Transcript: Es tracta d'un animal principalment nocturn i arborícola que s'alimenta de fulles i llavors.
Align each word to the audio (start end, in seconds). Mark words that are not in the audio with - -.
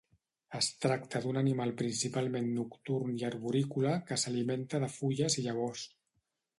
Es 0.59 0.69
tracta 0.85 1.21
d'un 1.25 1.37
animal 1.41 1.73
principalment 1.83 2.49
nocturn 2.55 3.15
i 3.21 3.29
arborícola 3.31 3.95
que 4.09 4.21
s'alimenta 4.25 4.85
de 4.87 4.93
fulles 4.99 5.43
i 5.45 5.49
llavors. 5.49 5.91